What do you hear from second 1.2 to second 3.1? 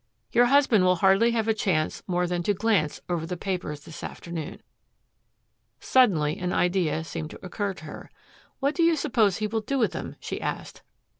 have a chance more than to glance